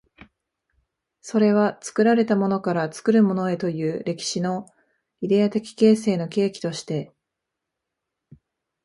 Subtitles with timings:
[1.21, 4.65] それは作られたものから作るものへという歴史の
[5.21, 7.13] イデヤ的形成の契機として、